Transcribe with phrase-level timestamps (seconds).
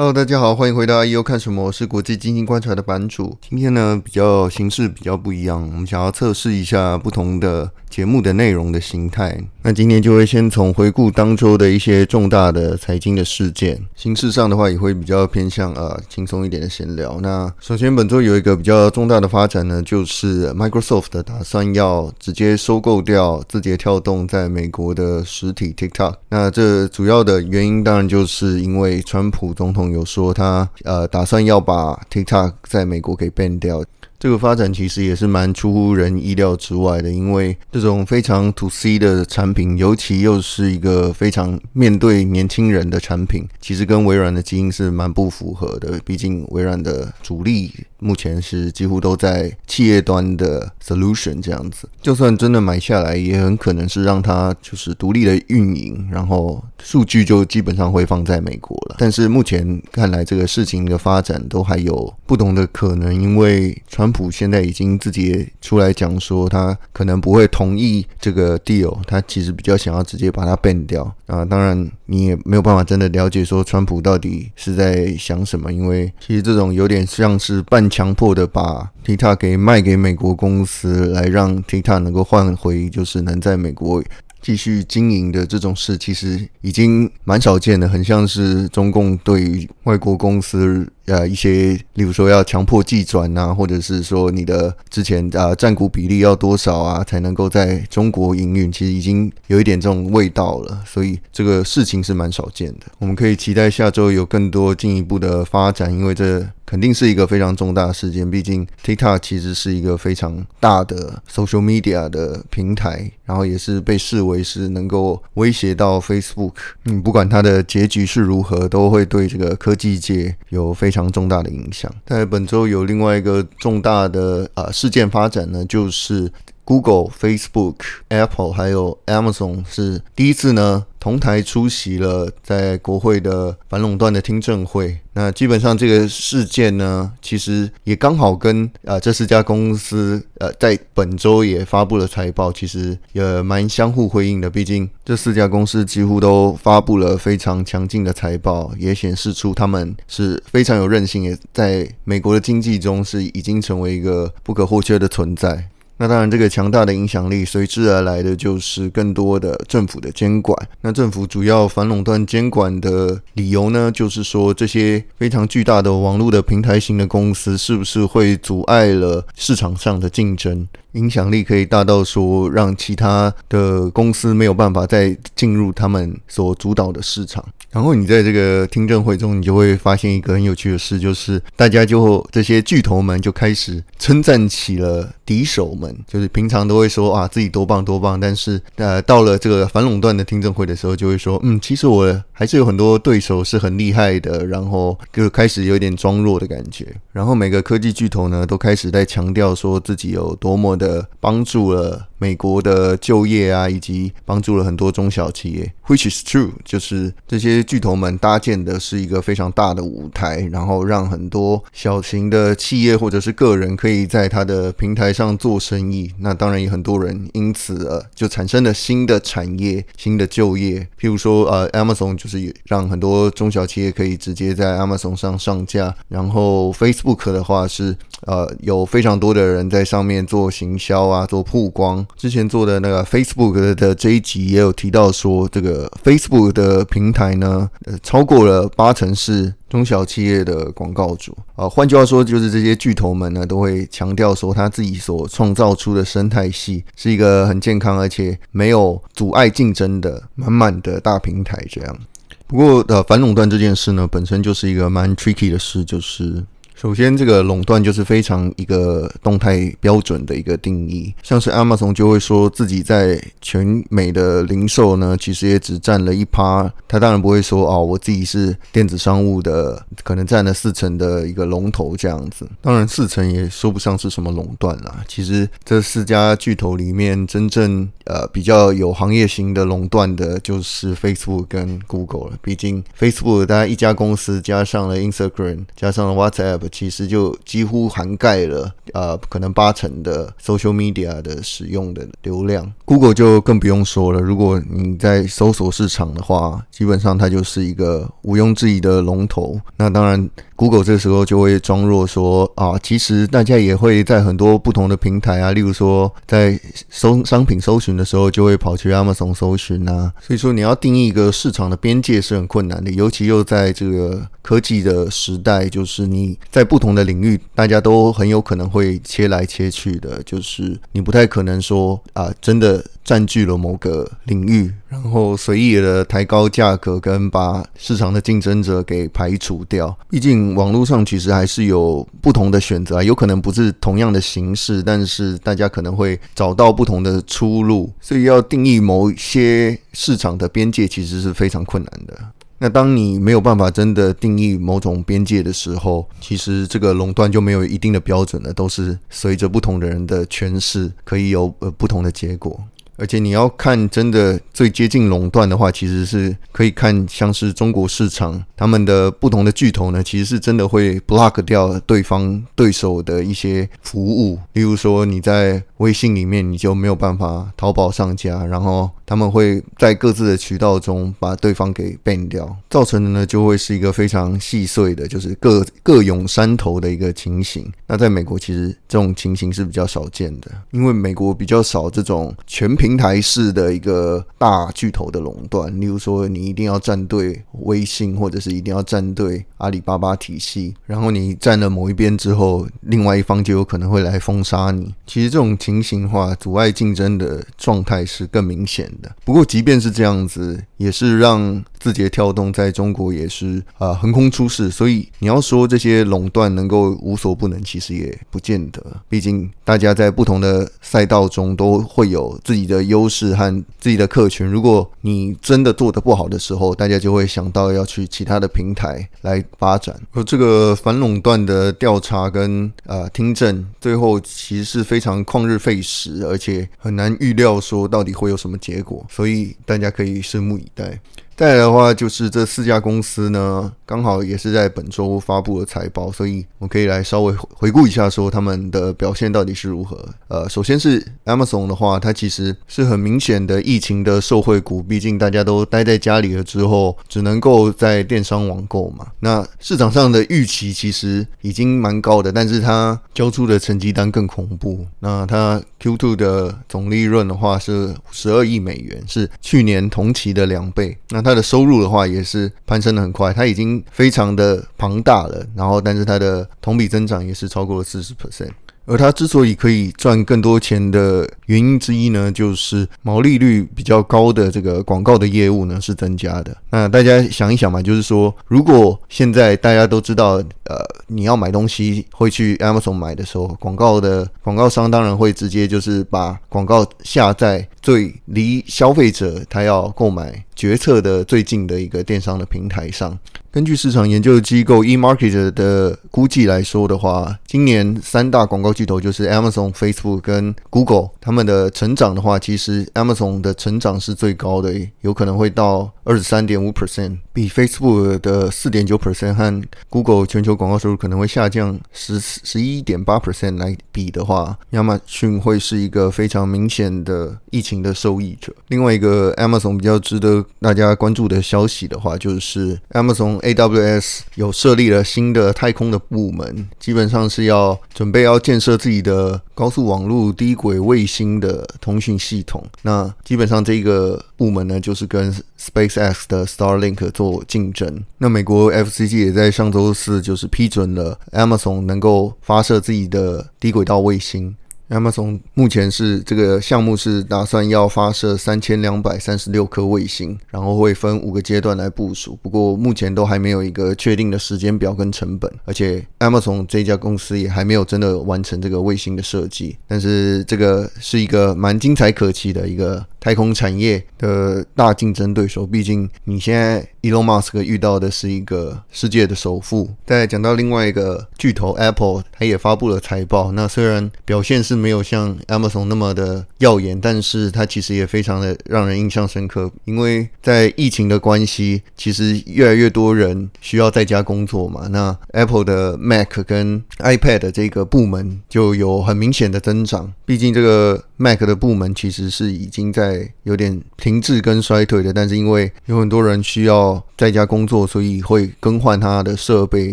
[0.00, 1.62] Hello，大家好，欢迎回到 IEO 看什么？
[1.62, 3.36] 我是国际经济观察的版主。
[3.46, 9.38] 今天呢，比较形式比较不一样，我们想要测试一下不同的节目的内容的形态。
[9.62, 17.20] 那今天就会先从回顾当周的一些重大的财经的事件，形式上的话也会比较偏向呃轻松一点的闲聊。
[17.20, 26.14] 那首先本周有一个比较重大的发展呢，就是 Microsoft 的打算要直接收购掉字节跳动在美国的实体 TikTok。
[26.30, 29.89] 那这主要的原因当然就是因为川普总统。
[29.90, 33.84] 有说他呃打算要把 TikTok 在美国给 ban 掉。
[34.20, 45.98] 这个发展其实也是蛮出乎人意料之外的，因为这种非常 to C 的产品，尤其又是一个非常面对年轻人的产品，其实跟微软的基因是蛮不符合的。
[46.04, 58.96] 毕竟微软的主力目前是几乎都在企业端的 solution 这样子，就算真的买下来，也很可能是让它就是独立的运营，然后数据就基本上会放在美国了。
[58.98, 71.44] 但是目前看来，这个事情的发展都还有不同的可能，因为传川普现在已经自己出来讲说，他可能不会同意这个 deal，他其实比较想要直接把它 ban 掉啊。
[71.44, 84.02] 当然，你也没有办法真的了解说川普到底是在想什么，因为其实这种有点像是半强迫的把 TikTok 给卖给美国公司，来让 TikTok 能够换回就是能在美国。
[84.42, 100.82] 继续经营的这种事，其实已经蛮少见的，很像是中共对于外国公司呃一些，例如说要强迫技转啊，或者是说你的之前啊占股比例要多少啊，才能够在中国营运，其实已经有一点这种味道了。
[100.86, 106.46] 所以这个事情是蛮少见的，我们可以期待下周有更多进一步的发展，因为这。
[106.66, 116.52] 肯定是一个非常重大事件，毕竟 TikTok 其实是一个非常大的 social media 的平台，然后也是被视为是能够威胁到 Facebook。
[116.84, 121.88] 嗯，不管它的结局是如何，都会对这个科技界有非常重大的影响。
[122.04, 126.32] 在本周有另外一个重大的呃事件发展呢，就是。
[126.62, 127.78] Google、Facebook、
[128.10, 134.98] Apple 还有 Amazon 是第一次呢同台出席了在国会的反垄断的听证会。
[135.14, 144.48] 那基本上这个事件呢，其实也刚好跟啊、呃、这四家公司呃在本周也发布了财报，其实也蛮相互辉映的。
[144.48, 155.68] 毕竟这四家公司几乎都发布了非常强劲的财报，也显示出他们是非常有韧性，也在美国的经济中是已经成为一个不可或缺的存在。
[156.02, 160.56] 那当然，这个强大的影响力随之而来的就是更多的政府的监管。
[160.80, 170.66] 那政府主要反垄断监管的理由呢，就是说这些非常巨大的网络的平台型的公司是不是会阻碍了市场上的竞争？
[170.92, 177.44] 影响力可以大到说，让其他的公司没有办法再进入他们所主导的市场。
[177.70, 196.84] 然后你在这个听证会中，你就会发现一个很有趣的事，就是大家就这些巨头们就开始称赞起了敌手们，就是平常都会说啊自己多棒多棒，但是呃到了这个反垄断的听证会的时候，就会说嗯其实我还是有很多对手是很厉害的，然后就开始有点装弱的感觉。
[197.12, 216.12] 然后每个科技巨头呢都开始在强调说自己有多么的帮助了美国的就业啊，以及帮助了很多中小企业，which is true，就是这些巨头们搭建的是一个非常大的舞台，然后让很多小型的企业或者是个人可以在它的平台上做生意。
[216.18, 220.86] 那当然也很多人因此呃就产生了新的产业、新的就业。
[221.00, 232.06] 譬如说呃，Amazon 就是让很多中小企业可以直接在 Amazon 上上架，然后 Facebook 的话是呃有非常多的人在上面做行销啊，做曝光。
[232.16, 241.68] 之前做的那个 Facebook 的这一集也有提到说，这个 Facebook 的平台呢，呃，超过了八成是中小企业的广告主啊。
[241.68, 251.56] 换句话说，就是这些巨头们呢，都会强调说，他自己所创造出的生态系是一个很健康而且没有阻碍竞争的满满的大平台。
[251.70, 251.98] 这样，
[252.46, 256.44] 不过呃，反垄断这件事呢，本身就是一个蛮 tricky 的事，就是。
[256.80, 261.14] 首先，这个垄断就是非常一个动态标准的一个定义。
[261.22, 266.72] 像是 Amazon 就会说自己在全美的零售呢，其实也只占了一趴。
[266.88, 272.48] 他当然不会说哦，我自己是电子商务的，可能占了四成的一个龙头这样子。
[272.62, 275.04] 当然，四成也说不上是什么垄断啦。
[275.06, 282.38] 其实这四家巨头里面，真正呃比较有行业型的垄断的，就是 Facebook 跟 Google 了。
[282.40, 286.69] 毕竟 Facebook 大家一家公司加上了 Instagram，加上了 WhatsApp。
[286.70, 292.72] 其实就几乎涵盖了呃可能八成的 social media 的使用的流量。
[292.84, 299.60] Google 就更不用说了，如果你在搜索市场的话，基本上它就是一个毋庸置疑的龙头。
[299.76, 306.58] 那当然，Google 这时候就会装弱说啊，其实大家也会在很多不同的平台啊，例如说在
[306.88, 310.12] 搜商品搜寻的时候，就会跑去 Amazon 搜寻啊。
[310.20, 329.96] 所以说你要定义一个市场的边界是很困难的，尤其又在这个科技的时代，就是你在在不同的领域，大家都很有可能会切来切去的，就是你不太可能说啊，真的占据了某个领域，然后随意的抬高价格跟把市场的竞争者给排除掉。
[330.10, 337.90] 毕竟网络上其实还是有不同的选择，有可能不是同样的形式，但是大家可能会找到不同的出路。
[338.02, 342.18] 所以要定义某些市场的边界，其实是非常困难的。
[342.62, 352.60] 那当你没有办法真的定义某种边界的时候，其实这个垄断就没有一定的标准了，都是随着不同的人的诠释，可以有呃不同的结果。
[352.98, 364.38] 而且你要看真的最接近垄断的话，其实是可以看像是中国市场，他们的不同的巨头呢，其实是真的会 block 掉对方对手的一些服务。
[364.52, 377.70] 例如说你在微信里面，你就没有办法淘宝上架，然后他们会在各自的渠道中把对方给 ban 掉，造成的呢就会是一个非常细碎的，就是各各涌山头的一个情形。
[377.86, 382.70] 那在美国其实这种情形是比较少见的，因为美国比较少这种全。
[382.80, 394.94] 平台式的一个大巨头的垄断，例如说你一定要站队微信，或者是一定要站队阿里巴巴体系，然后你站了某一边之后，另外一方就有可能会来封杀你。
[395.06, 398.99] 其实这种情形的话阻碍竞争的状态是更明显的。
[399.24, 404.70] 不过即便是这样子，也是让字节跳动在中国也是啊横空出世。
[404.70, 408.84] 所以你要说这些垄断能够无所不能，其实也不见得。
[409.08, 412.80] 毕竟大家在不同的赛道中都会有自己的。
[412.90, 419.94] 优势和自己的客群，如果你真的做得不好的时候，大家就会想到要去其他的平台来发展。
[420.12, 431.00] 而这个反垄断的调查跟呃听证，最后其实是非常旷日费时，而且很难预料说到底会有什么结果，所以大家可以拭目以待。
[431.40, 439.98] 再来的话，就是这四家公司呢，刚好也是在本周发布了财报，所以我可以来稍微回顾一下，说他们的表现到底是如何。
[440.28, 449.06] 呃，首先是 Amazon 的话，它其实是很明显的疫情的受惠股，毕竟大家都待在家里了之后，只能够在电商网购嘛。
[449.20, 454.84] 那市场上的预期其实已经蛮高的，但是它交出的成绩单更恐怖。
[454.98, 460.94] 那它 Q2 的总利润的话是十二亿美元，是去年同期的两倍。
[461.08, 468.50] 那它它的收入的话也是攀升的很快，它已经非常的庞大了，然后但是它的同比增长也是超过了四十 percent。
[468.86, 476.56] 而它之所以可以赚更多钱的原因之一呢，就是毛利率比较高的这个广告的业务呢是增加的。
[476.70, 493.18] 那大家想一想嘛，就是说，如果现在大家都知道，呃，你要买东西会去 Amazon 买的时候，广告的广告商当然会直接就是把广告下在最离消费者他要购买决策的最近的一个电商的平台上。
[493.52, 513.56] 根据市场研究机构 eMarketer 的估计来说的话，今年三大广告巨头就是 Amazon、Facebook 跟 Google，他们的成长的话，其实 Amazon 的成长是最高的，有可能会到二十三点五 percent，比 Facebook 的四点九 percent 和 Google 全球广告收入可能会下降十十一点八 percent
[513.56, 518.52] 来比的话，亚马逊会是一个非常明显的疫情的受益者。
[518.68, 523.38] 另外一个 Amazon 比较值得大家关注的消息的话，就是 Amazon。
[523.40, 532.64] AWS 有设立了新的太空的部门，基本上是要准备要建设自己的高速网络低轨卫星的通讯系统。
[532.82, 538.02] 那基本上这个部门呢，就是跟 SpaceX 的 Starlink 做竞争。
[538.18, 544.56] 那美国 FCC 也在上周四就是批准了 Amazon 能够发射自己的低轨道卫星。
[544.90, 552.38] Amazon 目前是这个项目是打算要发射三千两百三十六颗卫星，然后会分五个阶段来部署。
[552.42, 559.76] 不过目前都还没有一个确定的时间表跟成本，而且 Amazon 这家公司也还没有真的完成这个卫星的设计。
[559.86, 565.66] 但是这个是一个蛮精彩可期的一个太空产业的大竞争对手。
[565.66, 569.90] 毕竟你现在 Elon Musk 遇到的是一个世界的首富。
[570.04, 573.52] 再讲到另外一个巨头 Apple，它也发布了财报。
[573.52, 579.70] 那虽然表现是没有像 Amazon 那么的耀眼，但是它其实也非常的让人印象深刻。
[579.84, 584.86] 因为在疫情的关系，其实越来越多人需要在家工作嘛。
[584.88, 590.12] 那 Apple 的 Mac 跟 iPad 这个部门就有很明显的增长。
[590.24, 599.92] 毕竟这个 Mac 的部门其实是已经在在有点停滞跟衰退的，但是因为有很多人需要在家工作，所以会更换它的设备，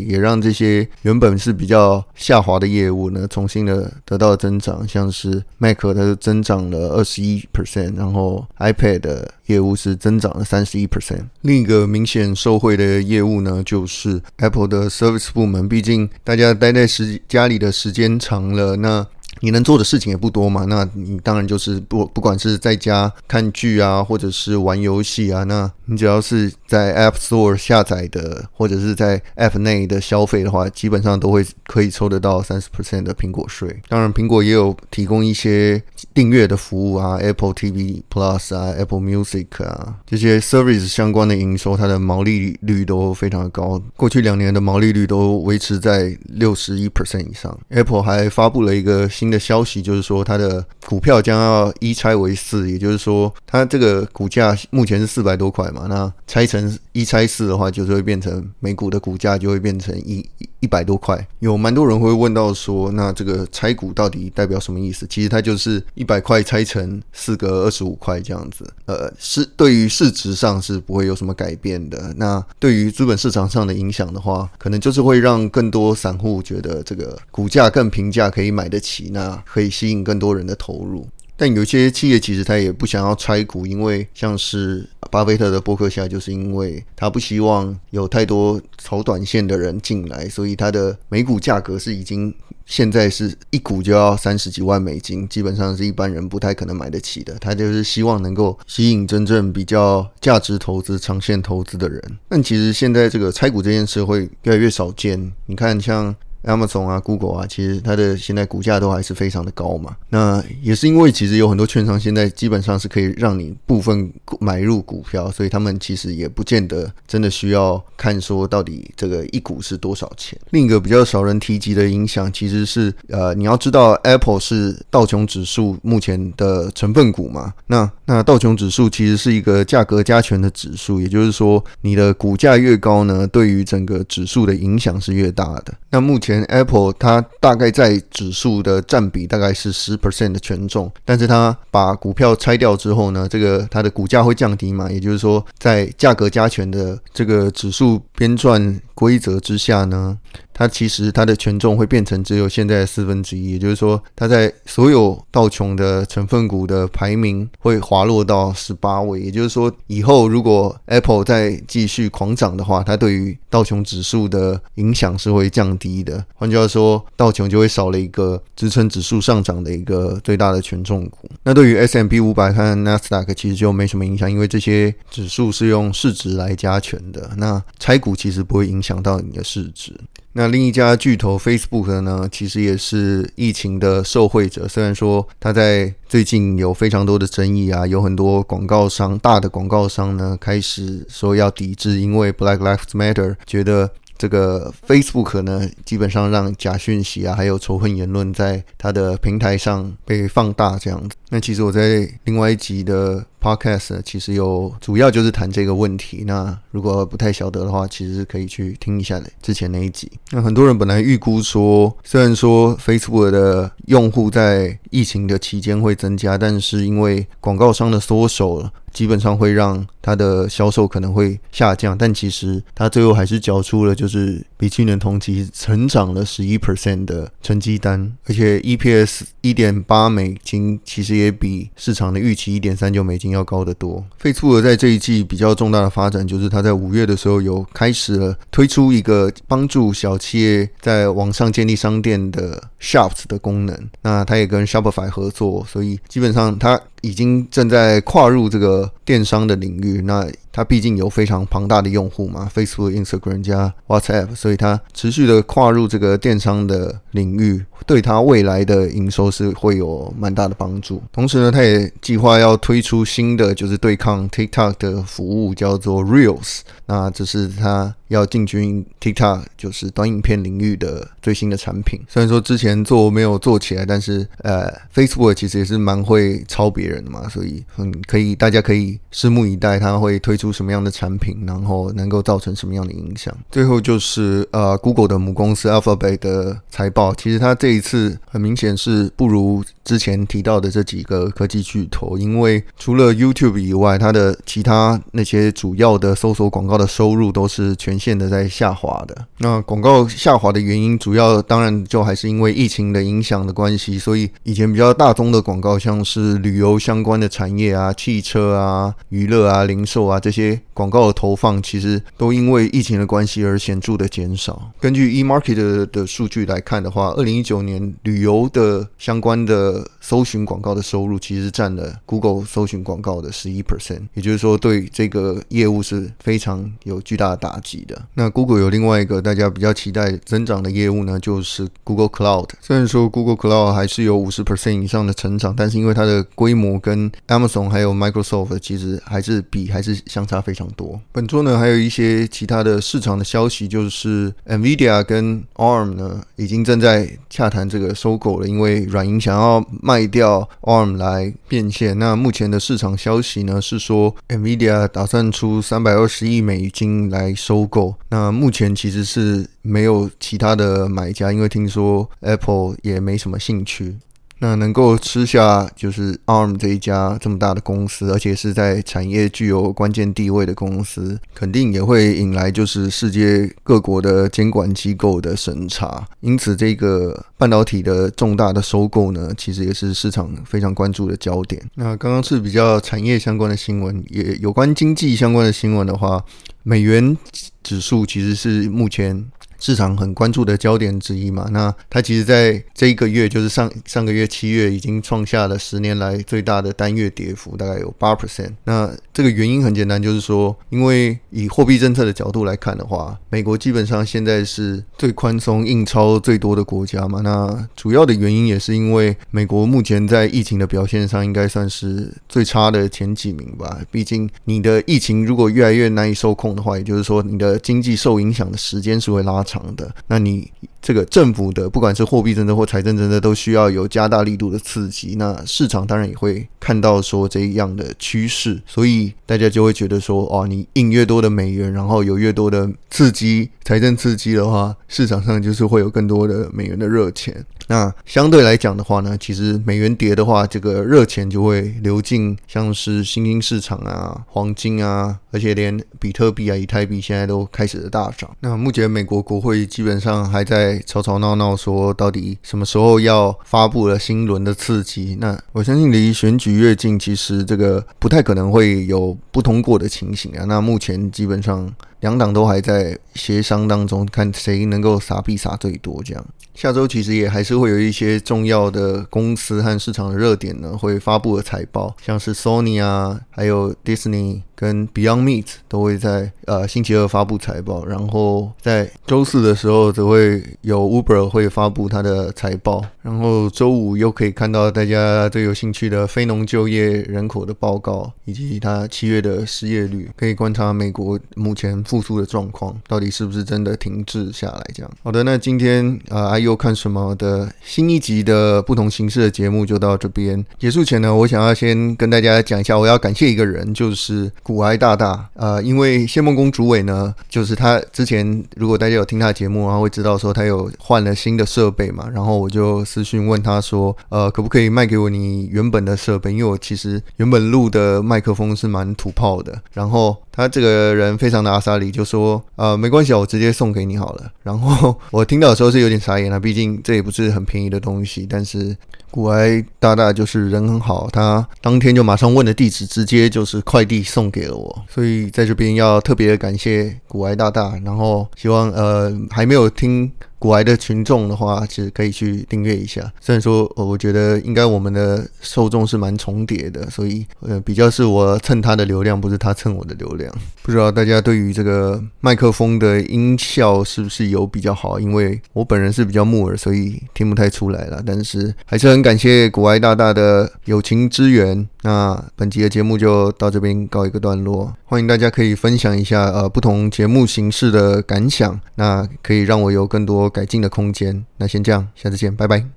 [0.01, 4.87] 也让这些原本是比较下滑的业务呢，重新的得到增长。
[4.87, 11.25] 像是 Mac 它是增长了二十一 percent，然后 iPad 的业务是增长了三十一 percent。
[11.41, 15.67] 另一个明显受惠的业务呢，就是 Apple 的 Service 部门。
[15.67, 19.05] 毕竟大家待在时家里的时间长了，那
[19.41, 33.81] 你能做的事情也不多嘛，那你当然就是不不管是在家看剧啊，或者是玩游戏啊，那你只要是在 App Store 下载的，或者是在 App 内的消费的话，基本上都会可以抽得到三十 percent 的苹果税。
[33.87, 35.81] 当然，苹果也有提供一些
[36.17, 47.55] 订阅的服务啊，Apple TV Plus 啊，Apple Music 啊，这些 service 相关的营收，它的毛利率都非常的高，过去两年的毛利率都维持在六十一 percent 以上。
[47.69, 60.27] Apple 还发布了一个新的消息，就是说它的股票将要一拆为四，也就是说它这个股价目前是四百多块嘛，那拆成一拆四的话，就是会变成每股的股价就会变成一
[60.59, 61.27] 一百多块。
[61.39, 65.05] 有蛮多人会问到说，那这个拆股到底代表什么意思？
[65.09, 68.65] 其实它就是一百块拆成四个二十五块这样子。
[68.85, 72.13] 呃，是对于市值上是不会有什么改变的。
[72.17, 79.09] 那对于资本市场上的影响的话，可能就是会让更多散户觉得这个股价更平价，可以买得起。
[79.11, 92.33] 那可以吸引更多人的投入，但有些企业其实他也不想要拆股，因为像是巴菲特的波克夏，就是因为他不希望有太多炒短线的人进来，所以他的每股价格是已经
[92.65, 97.35] 现在是一股就要三十几万美金，基本上是一般人不太可能买得起的。
[97.39, 102.01] 他就是希望能够吸引真正比较价值投资、长线投资的人。
[102.27, 106.15] 但其实现在这个拆股这件事会越来越少见，你看像。
[106.47, 109.95] Amazon 啊，Google 啊，其实它的现在股价都还是非常的高嘛。
[110.09, 120.39] 那也是因为其实有很多券商现在基本上是可以让你部分买入股票，所以他们其实也不见得真的需要看说到底这个一股是多少钱。
[120.51, 127.53] 另一个比较少人提及的影响，其实是呃，你要知道 Apple 是道琼指数目前的成分股嘛。
[127.67, 135.73] 那那道琼指数其实是一个价格加权的指数，也就是说你的股价越高呢，对于整个指数的影响是越大的。
[135.89, 144.89] 那目前 Apple 它大概在指数的占比大概是十 percent 的权重，但是它把股票拆掉之后呢，这个它的股价会降低嘛？
[144.91, 150.17] 也就是说，在价格加权的这个指数编撰规则之下呢，
[150.51, 159.21] 它其实它的权重会变成只有现在的四分之一，也就是说，它在所有道琼的成分股的排名会滑落到十八位。
[159.21, 166.25] 也就是说，以后如果 Apple 再继续狂涨的话，它对于道琼指数的影响是会降低的。
[166.33, 171.29] 换句话说，道琼就会少了一个支撑指数上涨的一个最大的权重股。
[171.43, 177.29] 那对于 S M P 五百和 Nasdaq 其实就没什么影响，因为这些指数是用市值来加权的。
[177.37, 179.93] 那拆股其实不会影响到你的市值。
[180.33, 184.67] 那另一家巨头 Facebook 呢，其实也是疫情的受惠者。
[184.67, 201.15] 虽然说它在最近有非常多的争议啊，有很多广告商、大的广告商呢开始说要抵制，因为 Black Lives Matter，觉得这个 Facebook 呢基本上让假讯息啊，还有仇恨言论在它的平台上被放大这样子。
[201.29, 206.23] 那其实我在另外一集的 podcast 其实有主要就是谈这个问题。
[206.25, 210.11] 那如果不太晓得的话，其实可以去听一下的之前那一集。
[210.31, 221.97] 那很多人本来预估说，虽然说 Facebook 的用户在疫情的期间会增加，但是因为广告商的缩手了，基本上会让它的销售可能会下降。
[221.97, 231.17] 但其实它最后还是交出了就是比去年同期成长了十一 percent 的成绩单，而且 EPS 一点八美金，其实。
[231.17, 234.03] 也比市场的预期一点三九美金要要高得多。
[234.17, 243.89] 费兹尔在这一季比较重大的发展，就是他在五月的时候有开始了推出一个帮助小企业在网上建立商店的 Shops 的功能。
[244.01, 250.01] 那他也跟 Shopify 合作，所以基本上他已经正在跨入这个电商的领域。
[250.01, 261.03] 那它毕竟有非常庞大的用户嘛，Facebook、Instagram 加 WhatsApp，所以它持续的跨入这个电商的领域，对它未来的营收是会有蛮大的帮助。
[261.11, 266.61] 同时呢，它也计划要推出新的，就是对抗 TikTok 的服务，叫做 Reels。
[266.87, 272.01] 那这是它要进军 TikTok，就是短影片领域的最新的产品。
[272.09, 280.47] 虽然说之前做没有做起来，但是呃，Facebook 其实也是蛮会抄别人的嘛，所以嗯，可以大家可以拭目以待，它会推出。
[280.47, 283.37] 出什么样的产品，然后能够造成什么样的影响？
[283.51, 299.27] 最后就是呃，Google 的母公司 Alphabet 的财报，其实它这一次很明显是不如之前提到的这几个科技巨头，因为除了 YouTube 以外，它的其他那些主要的搜索广告的收入都是全线的在下滑的。
[299.39, 310.59] 那广告下滑的原因，主要当然就还是因为疫情的影响的关系，所以以前比较大宗的广告，像是旅游相关的产业啊、汽车啊、娱乐啊、零售啊这些。
[310.73, 314.71] 广告的投放其实都因为疫情的关系而显著的减少。
[314.79, 327.99] 根据 eMarketer 的数据来看的话，二零一九年旅游的相关的搜寻广告的收入其实占了 Google 搜寻广告的十一 percent，也就是说对这个业务是非常有巨大的打击的。
[328.13, 332.49] 那 Google 有另外一个大家比较期待增长的业务呢，就是 Google Cloud。
[332.61, 340.99] 虽然说 Google Cloud 还是有五十 percent 以上的成长，但是因为它的规模跟 Amazon 还有 Microsoft 其实还是比还是相差非常多。
[341.11, 348.47] 本周呢，还有一些其他的市场的消息，就是 NVIDIA 跟 ARM 呢，已经正在洽谈这个收购了。
[348.47, 351.97] 因为软银想要卖掉 ARM 来变现。
[351.97, 357.76] 那目前的市场消息呢，是说 NVIDIA 打算出三百二十亿美金来收购。
[358.09, 363.95] 那目前其实是没有其他的买家，因为听说 Apple 也没什么兴趣。
[364.39, 376.07] 那能够吃下就是 ARM 这一家这么大的公司，而且是在产业具有关键地位的公司，肯定也会引来就是世界各国的监管机构的审查。
[376.21, 381.61] 因此，这个半导体的重大的收购呢，其实也是市场非常关注的焦点。
[381.75, 386.23] 那刚刚是比较产业相关的新闻，也有关经济相关的新闻的话，
[386.63, 387.17] 美元
[387.63, 389.25] 指数其实是目前。
[389.59, 398.51] 市场很关注的焦点之一嘛，那它其实在这一个月，就是上上个月七月，已经创下了十年来最大的单月跌幅，大概有八 percent。
[398.63, 407.21] 那这个原因很简单，就是说，因为以货币政策的角度来看的话，美国基本上现在是最宽松、印钞最多的国家嘛。
[407.23, 413.79] 那主要的原因也是因为美国目前在疫情的表现上，应该算是最差的前几名吧。
[413.89, 420.51] 毕竟你的疫情如果越来越难以受控的话，也就是说你的经济受影响的时间是会拉长的，那你
[420.81, 425.15] 这个政府的不管是货币政策或财政政策，都需要有加大力度的刺激。
[425.17, 437.45] 那市场当然也会看到说这样的趋势，所以大家就会觉得说，哦，你印越多的美元，然后有越多的刺激财政刺激的话，市场上就是会有更多的美元的热钱。
[437.69, 448.29] 那相对来讲的话呢，其实美元跌的话，这个热钱就会流进像是新兴市场啊、黄金啊，而且连比特币啊、以太币现在都开始的大涨。
[448.39, 455.17] 那目前美国国会基本上还在吵吵闹闹，说到底什么时候要发布了新轮的刺激？
[455.19, 460.45] 那我相信离选举越近，其实这个不太可能会有不通过的情形啊。
[460.45, 461.73] 那目前基本上。
[461.99, 466.01] 两党都还在协商当中，看谁能够撒币撒最多。
[466.03, 474.41] 这样，下周其实也还是会有一些重要的公司和市场的热点呢，会发布的财报，像是 Sony 啊，还有 Disney。
[474.59, 494.63] 跟 Beyond Meat 都会在呃星期二发布财报，然后在周四的时候则会有 Uber 会发布它的财报，然后周五又可以看到大家最有兴趣的非农就业人口的报告，以及它七月的失业率，可以观察美国目前复苏的状况到底是不是真的停滞下来。
[494.75, 504.29] 这样，好的，那今天呃，IU 看什么的新一集的不同形式的节目就到这边结束前呢，我想要先跟大家讲一下，我要感谢一个人，就是。
[504.43, 516.31] 古埃大大，呃，因为谢孟恭主委呢，就是他之前如果大家有听他的节目，然后会知道说他有换了新的设备嘛，然后我就私讯问他说，呃，可不可以卖给我你原本的设备？
[516.31, 524.31] 因为我其实原本录的麦克风是蛮土炮的，然后他这个人非常的阿萨里，就说，呃，没关系啊，我直接送给你好了。
[524.43, 528.77] 然后 我听到的时候是有点傻眼了，毕竟这也不是很便宜的东西，但是。
[529.11, 543.11] 古埃大大就是人很好，他当天就马上问了地址，直接就是快递送给了我，所以在这边要特别感谢古埃大大，然后希望呃还没有听古埃的群众的话，其实可以去订阅一下。
[543.19, 550.31] 虽然说，我觉得应该我们的受众是蛮重叠的，所以呃，比较是我蹭他的流量，不是他蹭我的流量。
[550.61, 554.99] 不知道大家对于这个麦克风的音效是不是有比较好？
[554.99, 558.03] 因为我本人是比较木耳，所以听不太出来了。
[558.05, 561.65] 但是还是很感谢古埃大大的友情支援。
[561.83, 571.23] 那本集的节目就到这边告一个段落，欢迎大家可以分享一下呃不同节目形式的感想，那可以让我有更多改进的空间。
[571.37, 572.67] 那先这样，下次见，拜拜。